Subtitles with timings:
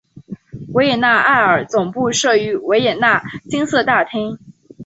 [0.69, 4.39] 维也纳爱乐的总部设于维也纳金色大厅。